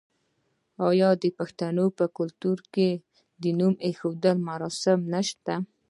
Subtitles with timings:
[0.89, 2.89] آیا د پښتنو په کلتور کې
[3.41, 5.53] د نوم ایښودلو مراسم نشته؟